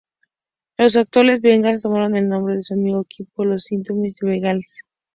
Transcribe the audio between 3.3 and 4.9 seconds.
los Cincinnati Bengals.